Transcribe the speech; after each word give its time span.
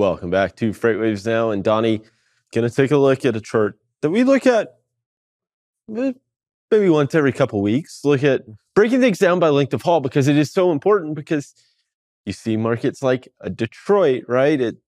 Welcome 0.00 0.30
back 0.30 0.56
to 0.56 0.70
FreightWaves 0.70 1.26
Now. 1.26 1.50
And 1.50 1.62
Donny, 1.62 2.00
going 2.54 2.66
to 2.66 2.74
take 2.74 2.90
a 2.90 2.96
look 2.96 3.26
at 3.26 3.36
a 3.36 3.40
chart 3.40 3.78
that 4.00 4.08
we 4.08 4.24
look 4.24 4.46
at 4.46 4.76
eh, 5.94 6.14
maybe 6.70 6.88
once 6.88 7.14
every 7.14 7.32
couple 7.32 7.60
weeks. 7.60 8.00
Look 8.02 8.24
at 8.24 8.44
breaking 8.74 9.00
things 9.00 9.18
down 9.18 9.40
by 9.40 9.50
length 9.50 9.74
of 9.74 9.82
haul 9.82 10.00
because 10.00 10.26
it 10.26 10.38
is 10.38 10.50
so 10.50 10.72
important 10.72 11.16
because 11.16 11.54
you 12.24 12.32
see 12.32 12.56
markets 12.56 13.02
like 13.02 13.28
a 13.42 13.50
Detroit, 13.50 14.24
right? 14.26 14.58
It 14.58 14.78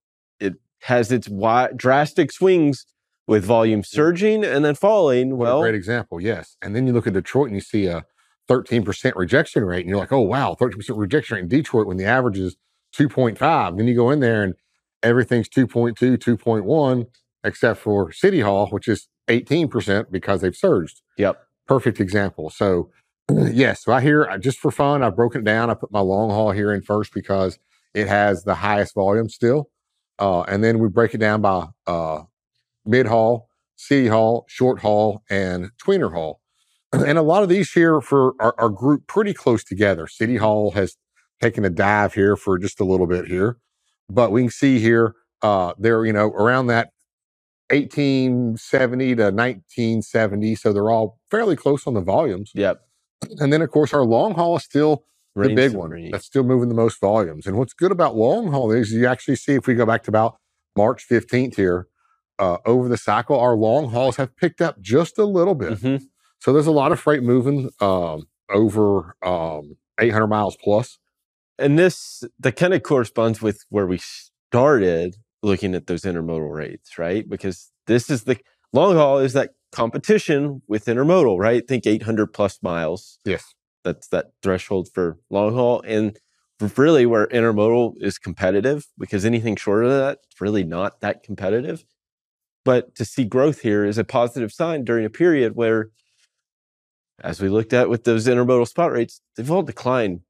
it 0.40 0.54
has 0.80 1.12
its 1.12 1.28
wide, 1.28 1.76
drastic 1.76 2.32
swings 2.32 2.86
with 3.26 3.44
volume 3.44 3.84
surging 3.84 4.42
and 4.42 4.64
then 4.64 4.74
falling. 4.74 5.36
What 5.36 5.44
a 5.44 5.50
Well, 5.50 5.60
great 5.60 5.74
example, 5.74 6.22
yes. 6.22 6.56
And 6.62 6.74
then 6.74 6.86
you 6.86 6.94
look 6.94 7.06
at 7.06 7.12
Detroit 7.12 7.48
and 7.48 7.56
you 7.56 7.60
see 7.60 7.84
a 7.84 8.06
13% 8.48 9.12
rejection 9.14 9.62
rate, 9.66 9.80
and 9.80 9.90
you're 9.90 9.98
like, 9.98 10.10
oh, 10.10 10.22
wow, 10.22 10.56
13% 10.58 10.96
rejection 10.96 11.34
rate 11.34 11.42
in 11.42 11.48
Detroit 11.48 11.86
when 11.86 11.98
the 11.98 12.06
average 12.06 12.38
is 12.38 12.56
2.5. 12.96 13.76
Then 13.76 13.86
you 13.86 13.94
go 13.94 14.08
in 14.08 14.20
there 14.20 14.42
and 14.42 14.54
everything's 15.02 15.48
2.2, 15.48 15.96
2.1, 16.18 17.06
except 17.44 17.80
for 17.80 18.12
City 18.12 18.40
Haul, 18.40 18.68
which 18.68 18.88
is 18.88 19.08
18% 19.28 20.10
because 20.10 20.40
they've 20.40 20.56
surged. 20.56 21.02
yep. 21.16 21.44
Perfect 21.68 22.00
example. 22.00 22.50
So, 22.50 22.90
yes, 23.30 23.86
right 23.86 24.02
here, 24.02 24.26
I- 24.28 24.36
just 24.38 24.58
for 24.58 24.70
fun, 24.72 25.02
I've 25.02 25.14
broken 25.16 25.42
it 25.42 25.44
down. 25.44 25.70
I 25.70 25.74
put 25.74 25.92
my 25.92 26.00
long 26.00 26.30
haul 26.30 26.50
here 26.50 26.72
in 26.72 26.82
first 26.82 27.14
because 27.14 27.58
it 27.94 28.08
has 28.08 28.42
the 28.44 28.56
highest 28.56 28.94
volume 28.94 29.28
still. 29.28 29.70
Uh, 30.18 30.42
and 30.42 30.62
then 30.62 30.78
we 30.80 30.88
break 30.88 31.14
it 31.14 31.18
down 31.18 31.40
by 31.40 31.66
uh, 31.86 32.22
mid 32.84 33.06
haul, 33.06 33.48
city 33.76 34.08
haul, 34.08 34.44
short 34.48 34.80
haul, 34.80 35.22
and 35.30 35.70
tweener 35.82 36.12
haul. 36.12 36.40
And 36.92 37.16
a 37.16 37.22
lot 37.22 37.42
of 37.42 37.48
these 37.48 37.72
here 37.72 38.00
for 38.02 38.34
are, 38.38 38.54
are 38.58 38.68
grouped 38.68 39.06
pretty 39.06 39.32
close 39.32 39.64
together. 39.64 40.06
City 40.06 40.36
Haul 40.36 40.72
has 40.72 40.96
taken 41.40 41.64
a 41.64 41.70
dive 41.70 42.12
here 42.12 42.36
for 42.36 42.58
just 42.58 42.80
a 42.80 42.84
little 42.84 43.06
bit 43.06 43.26
here, 43.28 43.56
but 44.14 44.30
we 44.32 44.42
can 44.42 44.50
see 44.50 44.78
here 44.78 45.14
uh, 45.42 45.74
they're 45.78 46.04
you 46.04 46.12
know 46.12 46.28
around 46.30 46.68
that 46.68 46.90
1870 47.70 49.16
to 49.16 49.22
1970, 49.24 50.54
so 50.56 50.72
they're 50.72 50.90
all 50.90 51.18
fairly 51.30 51.56
close 51.56 51.86
on 51.86 51.94
the 51.94 52.00
volumes. 52.00 52.52
Yep. 52.54 52.80
And 53.38 53.52
then 53.52 53.62
of 53.62 53.70
course 53.70 53.94
our 53.94 54.04
long 54.04 54.34
haul 54.34 54.56
is 54.56 54.64
still 54.64 55.04
the 55.34 55.54
big 55.54 55.72
one 55.72 56.10
that's 56.10 56.26
still 56.26 56.42
moving 56.42 56.68
the 56.68 56.74
most 56.74 57.00
volumes. 57.00 57.46
And 57.46 57.56
what's 57.56 57.72
good 57.72 57.92
about 57.92 58.16
long 58.16 58.50
haul 58.52 58.70
is 58.70 58.92
you 58.92 59.06
actually 59.06 59.36
see 59.36 59.54
if 59.54 59.66
we 59.66 59.74
go 59.74 59.86
back 59.86 60.02
to 60.04 60.10
about 60.10 60.36
March 60.76 61.06
15th 61.08 61.56
here, 61.56 61.86
uh, 62.38 62.58
over 62.66 62.88
the 62.88 62.96
cycle, 62.98 63.38
our 63.38 63.56
long 63.56 63.90
hauls 63.90 64.16
have 64.16 64.36
picked 64.36 64.60
up 64.60 64.80
just 64.80 65.18
a 65.18 65.24
little 65.24 65.54
bit. 65.54 65.78
Mhm. 65.78 66.02
So 66.40 66.52
there's 66.52 66.66
a 66.66 66.72
lot 66.72 66.92
of 66.92 67.00
freight 67.00 67.22
moving 67.22 67.70
um, 67.80 68.26
over 68.50 69.16
um, 69.22 69.76
800 70.00 70.26
miles 70.26 70.56
plus. 70.62 70.98
And 71.62 71.78
this 71.78 72.24
that 72.40 72.56
kind 72.56 72.74
of 72.74 72.82
corresponds 72.82 73.40
with 73.40 73.64
where 73.68 73.86
we 73.86 73.98
started 73.98 75.16
looking 75.42 75.74
at 75.74 75.86
those 75.86 76.02
intermodal 76.02 76.52
rates, 76.52 76.98
right? 76.98 77.28
Because 77.28 77.70
this 77.86 78.10
is 78.10 78.24
the 78.24 78.38
long 78.72 78.96
haul 78.96 79.18
is 79.18 79.32
that 79.32 79.50
competition 79.70 80.62
with 80.68 80.86
intermodal, 80.86 81.38
right? 81.38 81.66
Think 81.66 81.86
800 81.86 82.32
plus 82.32 82.58
miles. 82.62 83.18
Yes. 83.24 83.54
That's 83.84 84.08
that 84.08 84.32
threshold 84.42 84.88
for 84.92 85.18
long 85.30 85.54
haul. 85.54 85.82
And 85.86 86.18
really 86.76 87.06
where 87.06 87.26
intermodal 87.26 87.94
is 87.98 88.18
competitive, 88.18 88.86
because 88.96 89.24
anything 89.24 89.56
shorter 89.56 89.88
than 89.88 89.98
that, 89.98 90.18
it's 90.30 90.40
really 90.40 90.62
not 90.62 91.00
that 91.00 91.24
competitive. 91.24 91.84
But 92.64 92.94
to 92.94 93.04
see 93.04 93.24
growth 93.24 93.62
here 93.62 93.84
is 93.84 93.98
a 93.98 94.04
positive 94.04 94.52
sign 94.52 94.84
during 94.84 95.04
a 95.04 95.10
period 95.10 95.56
where, 95.56 95.88
as 97.20 97.40
we 97.40 97.48
looked 97.48 97.72
at 97.72 97.88
with 97.88 98.04
those 98.04 98.28
intermodal 98.28 98.68
spot 98.68 98.92
rates, 98.92 99.20
they've 99.36 99.50
all 99.50 99.64
declined 99.64 100.20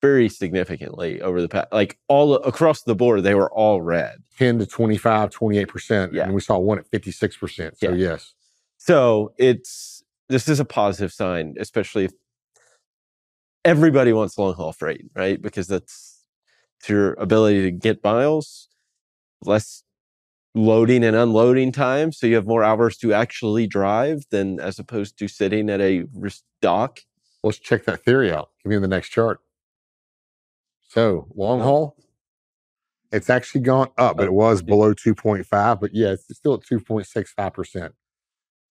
very 0.00 0.28
significantly 0.28 1.20
over 1.20 1.40
the 1.40 1.48
past, 1.48 1.68
like 1.72 1.98
all 2.08 2.34
across 2.36 2.82
the 2.82 2.94
board, 2.94 3.22
they 3.22 3.34
were 3.34 3.50
all 3.52 3.82
red. 3.82 4.22
10 4.38 4.60
to 4.60 4.66
25, 4.66 5.30
28%. 5.30 6.12
Yeah. 6.12 6.24
And 6.24 6.34
we 6.34 6.40
saw 6.40 6.58
one 6.58 6.78
at 6.78 6.90
56%. 6.90 7.78
So, 7.78 7.90
Yeah. 7.90 7.94
yes. 7.94 8.34
So 8.76 9.32
it's 9.38 10.02
this 10.28 10.48
is 10.48 10.60
a 10.60 10.64
positive 10.64 11.12
sign, 11.12 11.54
especially 11.58 12.04
if 12.04 12.12
everybody 13.64 14.12
wants 14.12 14.38
long 14.38 14.54
haul 14.54 14.72
freight, 14.72 15.06
right? 15.14 15.40
Because 15.40 15.66
that's 15.66 16.24
your 16.86 17.14
ability 17.14 17.62
to 17.62 17.70
get 17.70 18.04
miles, 18.04 18.68
less 19.42 19.82
loading 20.54 21.02
and 21.04 21.16
unloading 21.16 21.72
time, 21.72 22.12
so 22.12 22.26
you 22.26 22.34
have 22.36 22.46
more 22.46 22.62
hours 22.62 22.96
to 22.98 23.12
actually 23.12 23.66
drive 23.66 24.24
than 24.30 24.60
as 24.60 24.78
opposed 24.78 25.18
to 25.18 25.28
sitting 25.28 25.68
at 25.70 25.80
a 25.80 26.04
dock. 26.62 27.00
Let's 27.42 27.58
check 27.58 27.84
that 27.84 28.04
theory 28.04 28.32
out. 28.32 28.50
Give 28.62 28.70
me 28.70 28.78
the 28.78 28.88
next 28.88 29.08
chart. 29.10 29.40
So, 30.88 31.28
long 31.34 31.60
haul, 31.60 31.96
it's 33.12 33.30
actually 33.30 33.62
gone 33.62 33.88
up, 33.98 34.16
but 34.16 34.26
it 34.26 34.32
was 34.32 34.62
below 34.62 34.94
2.5. 34.94 35.80
But 35.80 35.90
yeah, 35.94 36.08
it's 36.08 36.24
still 36.36 36.54
at 36.54 36.60
2.65%. 36.60 37.90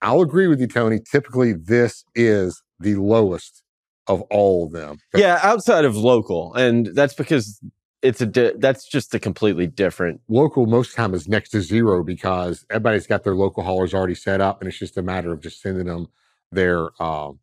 I'll 0.01 0.21
agree 0.21 0.47
with 0.47 0.59
you, 0.59 0.67
Tony. 0.67 0.99
Typically, 0.99 1.53
this 1.53 2.03
is 2.15 2.61
the 2.79 2.95
lowest 2.95 3.63
of 4.07 4.21
all 4.23 4.65
of 4.65 4.71
them. 4.71 4.99
Yeah, 5.15 5.39
outside 5.41 5.85
of 5.85 5.95
local, 5.95 6.53
and 6.53 6.87
that's 6.87 7.13
because 7.13 7.59
it's 8.01 8.21
a 8.21 8.27
di- 8.27 8.53
that's 8.57 8.87
just 8.87 9.13
a 9.15 9.19
completely 9.19 9.65
different. 9.67 10.21
Local 10.29 10.67
most 10.67 10.89
of 10.89 10.95
the 10.95 11.01
time 11.01 11.13
is 11.13 11.27
next 11.27 11.49
to 11.49 11.61
zero 11.61 12.03
because 12.03 12.65
everybody's 12.69 13.07
got 13.07 13.23
their 13.23 13.35
local 13.35 13.63
haulers 13.63 13.93
already 13.93 14.15
set 14.15 14.39
up, 14.39 14.61
and 14.61 14.67
it's 14.69 14.77
just 14.77 14.97
a 14.97 15.01
matter 15.01 15.31
of 15.33 15.41
just 15.41 15.61
sending 15.61 15.87
them 15.87 16.07
their 16.51 16.89
um, 17.01 17.39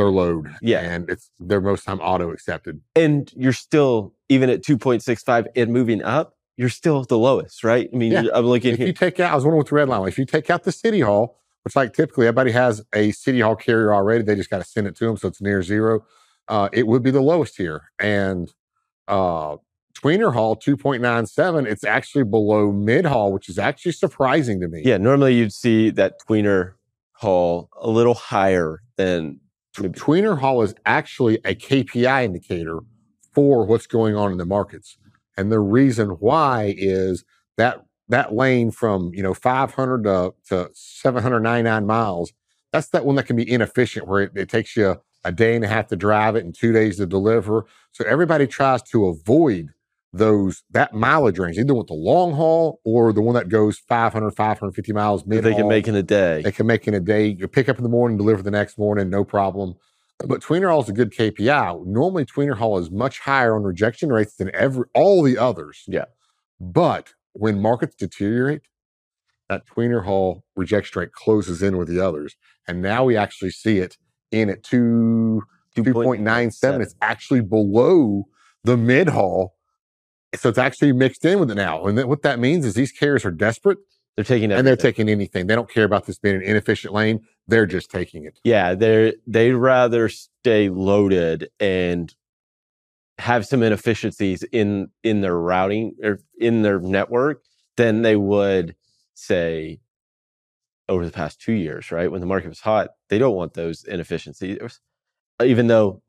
their 0.00 0.10
load. 0.10 0.48
Yeah. 0.62 0.80
and 0.80 1.08
it's 1.10 1.30
they're 1.38 1.60
most 1.60 1.84
time 1.84 2.00
auto 2.00 2.30
accepted. 2.30 2.80
and 2.96 3.30
you're 3.36 3.52
still 3.68 4.14
even 4.28 4.48
at 4.50 4.62
2.65 4.62 5.46
and 5.56 5.72
moving 5.72 6.02
up 6.02 6.34
you're 6.56 6.68
still 6.68 7.02
the 7.04 7.18
lowest 7.18 7.64
right 7.64 7.88
i 7.92 7.96
mean 7.96 8.12
Yeah. 8.12 8.24
i'm 8.34 8.46
looking 8.46 8.72
If 8.72 8.78
here 8.78 8.86
you 8.88 8.92
take 8.92 9.18
out, 9.20 9.32
I 9.32 9.34
was 9.34 9.44
wondering 9.44 9.58
what 9.58 9.68
the 9.68 9.74
red 9.76 9.88
line. 9.88 10.00
was. 10.02 10.12
If 10.14 10.18
you 10.18 10.26
take 10.26 10.48
out 10.50 10.64
the 10.64 10.72
city 10.72 11.00
haul, 11.00 11.36
which 11.64 11.74
like 11.76 11.92
typically 11.94 12.26
everybody 12.26 12.52
has 12.52 12.74
a 12.94 13.04
city 13.12 13.40
haul 13.40 13.56
carrier 13.56 13.92
already, 13.94 14.22
they 14.24 14.34
just 14.34 14.50
got 14.50 14.58
to 14.58 14.68
send 14.74 14.86
it 14.86 14.94
to 14.96 15.04
them, 15.06 15.16
so 15.16 15.28
it's 15.28 15.40
near 15.42 15.62
zero. 15.62 16.04
Uh, 16.48 16.68
it 16.72 16.86
would 16.86 17.02
be 17.02 17.10
the 17.10 17.20
lowest 17.32 17.56
here, 17.56 17.80
and 17.98 18.52
uh, 19.08 19.56
tweener 19.98 20.32
haul 20.32 20.56
2.97. 20.56 21.66
It's 21.66 21.84
actually 21.84 22.24
below 22.24 22.72
mid 22.72 23.04
haul, 23.04 23.32
which 23.32 23.48
is 23.48 23.58
actually 23.58 23.92
surprising 23.92 24.60
to 24.60 24.68
me. 24.68 24.82
yeah 24.84 24.96
normally 24.96 25.34
you'd 25.34 25.52
see 25.52 25.90
that 25.90 26.14
tweener 26.26 26.72
haul 27.14 27.68
a 27.80 27.88
little 27.90 28.14
higher 28.14 28.80
than 28.96 29.40
maybe- 29.78 29.98
Tweener 29.98 30.38
haul 30.38 30.62
is 30.62 30.74
actually 30.86 31.36
a 31.44 31.54
KPI 31.54 32.24
indicator 32.24 32.80
for 33.32 33.64
what's 33.64 33.86
going 33.86 34.16
on 34.16 34.32
in 34.32 34.38
the 34.38 34.46
markets. 34.46 34.96
And 35.36 35.50
the 35.50 35.60
reason 35.60 36.10
why 36.10 36.74
is 36.76 37.24
that 37.56 37.84
that 38.08 38.34
lane 38.34 38.70
from, 38.72 39.12
you 39.14 39.22
know, 39.22 39.34
500 39.34 40.02
to, 40.04 40.34
to 40.48 40.70
799 40.74 41.86
miles, 41.86 42.32
that's 42.72 42.88
that 42.88 43.04
one 43.04 43.14
that 43.16 43.26
can 43.26 43.36
be 43.36 43.50
inefficient 43.50 44.08
where 44.08 44.22
it, 44.22 44.32
it 44.34 44.48
takes 44.48 44.76
you 44.76 45.00
a 45.24 45.32
day 45.32 45.54
and 45.54 45.64
a 45.64 45.68
half 45.68 45.86
to 45.88 45.96
drive 45.96 46.34
it 46.36 46.44
and 46.44 46.54
two 46.54 46.72
days 46.72 46.96
to 46.96 47.06
deliver. 47.06 47.66
So 47.92 48.04
everybody 48.04 48.46
tries 48.46 48.82
to 48.84 49.06
avoid 49.06 49.70
those 50.12 50.62
that 50.70 50.92
mileage 50.92 51.38
range, 51.38 51.56
either 51.58 51.74
with 51.74 51.86
the 51.86 51.94
long 51.94 52.32
haul 52.32 52.80
or 52.84 53.12
the 53.12 53.22
one 53.22 53.34
that 53.34 53.48
goes 53.48 53.78
500, 53.78 54.32
550 54.32 54.92
miles 54.92 55.24
mid 55.24 55.44
they 55.44 55.54
can 55.54 55.68
make 55.68 55.86
in 55.86 55.94
a 55.94 56.02
day 56.02 56.42
they 56.42 56.52
can 56.52 56.66
make 56.66 56.88
in 56.88 56.94
a 56.94 57.00
day. 57.00 57.26
You 57.38 57.46
pick 57.46 57.68
up 57.68 57.76
in 57.76 57.82
the 57.82 57.88
morning, 57.88 58.18
deliver 58.18 58.42
the 58.42 58.50
next 58.50 58.78
morning, 58.78 59.08
no 59.08 59.24
problem. 59.24 59.74
But 60.26 60.42
tweener 60.42 60.68
haul 60.68 60.82
is 60.82 60.88
a 60.88 60.92
good 60.92 61.12
KPI. 61.12 61.86
Normally, 61.86 62.26
tweener 62.26 62.56
haul 62.56 62.78
is 62.78 62.90
much 62.90 63.20
higher 63.20 63.54
on 63.54 63.62
rejection 63.62 64.12
rates 64.12 64.36
than 64.36 64.50
every 64.54 64.84
all 64.94 65.22
the 65.22 65.38
others. 65.38 65.84
Yeah. 65.86 66.06
But 66.60 67.14
when 67.32 67.60
markets 67.62 67.94
deteriorate, 67.94 68.62
that 69.48 69.62
tweener 69.66 70.04
haul 70.04 70.44
rejection 70.56 71.00
rate 71.00 71.12
closes 71.12 71.62
in 71.62 71.78
with 71.78 71.88
the 71.88 72.00
others, 72.00 72.36
and 72.68 72.82
now 72.82 73.04
we 73.04 73.16
actually 73.16 73.50
see 73.50 73.78
it 73.78 73.96
in 74.30 74.50
at 74.50 74.62
two 74.62 75.42
two 75.74 75.92
point 75.92 76.20
nine 76.20 76.50
seven. 76.50 76.82
It's 76.82 76.94
actually 77.00 77.40
below 77.40 78.24
the 78.64 78.76
mid 78.76 79.08
haul. 79.08 79.54
So 80.36 80.48
it's 80.48 80.58
actually 80.58 80.92
mixed 80.92 81.24
in 81.24 81.40
with 81.40 81.50
it 81.50 81.56
now. 81.56 81.84
And 81.86 81.98
then 81.98 82.08
what 82.08 82.22
that 82.22 82.38
means 82.38 82.64
is 82.64 82.74
these 82.74 82.92
carriers 82.92 83.24
are 83.24 83.30
desperate 83.32 83.78
they're 84.16 84.24
taking 84.24 84.52
and 84.52 84.66
they're 84.66 84.76
taking 84.76 85.08
anything. 85.08 85.46
They 85.46 85.54
don't 85.54 85.70
care 85.70 85.84
about 85.84 86.06
this 86.06 86.18
being 86.18 86.36
an 86.36 86.42
inefficient 86.42 86.92
lane. 86.92 87.20
They're 87.46 87.66
just 87.66 87.90
taking 87.90 88.24
it. 88.24 88.38
yeah 88.44 88.74
they're 88.74 89.14
they'd 89.26 89.54
rather 89.54 90.08
stay 90.08 90.68
loaded 90.68 91.48
and 91.58 92.14
have 93.18 93.46
some 93.46 93.62
inefficiencies 93.62 94.42
in 94.52 94.88
in 95.02 95.20
their 95.20 95.36
routing 95.38 95.94
or 96.02 96.20
in 96.38 96.62
their 96.62 96.80
network 96.80 97.42
than 97.76 98.02
they 98.02 98.16
would 98.16 98.74
say 99.14 99.80
over 100.88 101.04
the 101.04 101.12
past 101.12 101.40
two 101.40 101.52
years 101.52 101.90
right 101.90 102.10
when 102.10 102.20
the 102.20 102.26
market 102.26 102.48
was 102.48 102.60
hot 102.60 102.90
they 103.08 103.18
don't 103.18 103.34
want 103.34 103.54
those 103.54 103.84
inefficiencies 103.84 104.80
even 105.42 105.66
though 105.66 106.02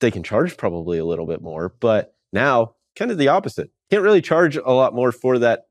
they 0.00 0.10
can 0.10 0.22
charge 0.22 0.56
probably 0.56 0.98
a 0.98 1.04
little 1.04 1.26
bit 1.26 1.42
more 1.42 1.74
but 1.80 2.14
now 2.32 2.74
kind 2.96 3.10
of 3.10 3.18
the 3.18 3.28
opposite 3.28 3.70
can't 3.90 4.02
really 4.02 4.22
charge 4.22 4.56
a 4.56 4.72
lot 4.72 4.94
more 4.94 5.12
for 5.12 5.38
that 5.38 5.64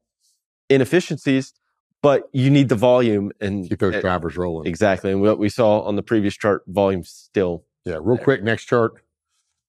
inefficiencies 0.69 1.53
but 2.01 2.23
you 2.33 2.50
need 2.50 2.69
the 2.69 2.75
volume 2.75 3.31
and 3.39 3.69
Keep 3.69 3.79
those 3.79 3.94
and- 3.94 4.01
drivers 4.01 4.35
rolling. 4.38 4.68
Exactly. 4.68 5.12
And 5.12 5.21
what 5.21 5.38
we 5.38 5.50
saw 5.50 5.81
on 5.81 5.95
the 5.95 6.01
previous 6.03 6.35
chart, 6.35 6.63
volume 6.68 7.03
still. 7.03 7.63
Yeah, 7.85 8.00
real 8.01 8.18
quick, 8.18 8.44
next 8.44 8.65
chart. 8.65 8.94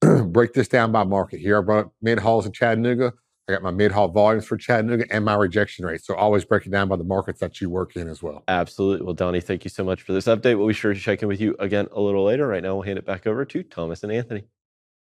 Break 0.27 0.55
this 0.55 0.69
down 0.69 0.93
by 0.93 1.05
market. 1.05 1.41
Here 1.41 1.59
I 1.59 1.63
brought 1.63 1.87
up 1.87 1.93
mid 2.01 2.19
hauls 2.19 2.47
in 2.47 2.53
Chattanooga. 2.53 3.13
I 3.49 3.53
got 3.53 3.63
my 3.63 3.71
mid 3.71 3.93
haul 3.93 4.09
volumes 4.09 4.47
for 4.47 4.57
Chattanooga 4.57 5.05
and 5.11 5.25
my 5.25 5.35
rejection 5.35 5.85
rate. 5.85 6.05
So 6.05 6.15
always 6.15 6.45
break 6.45 6.65
it 6.65 6.71
down 6.71 6.89
by 6.89 6.97
the 6.97 7.05
markets 7.05 7.41
that 7.41 7.61
you 7.61 7.69
work 7.69 7.97
in 7.97 8.09
as 8.09 8.23
well. 8.23 8.45
Absolutely. 8.49 9.05
Well, 9.05 9.15
Donny, 9.15 9.41
thank 9.41 9.65
you 9.65 9.71
so 9.71 9.85
much 9.85 10.03
for 10.03 10.13
this 10.13 10.25
update. 10.27 10.57
We'll 10.57 10.69
be 10.69 10.75
sure 10.75 10.95
to 10.95 11.01
check 11.01 11.23
in 11.23 11.29
with 11.29 11.41
you 11.41 11.55
again 11.59 11.89
a 11.93 12.01
little 12.01 12.25
later. 12.25 12.47
Right 12.47 12.63
now, 12.63 12.75
we'll 12.75 12.83
hand 12.85 12.99
it 12.99 13.05
back 13.05 13.27
over 13.27 13.45
to 13.45 13.63
Thomas 13.63 14.03
and 14.03 14.13
Anthony. 14.13 14.45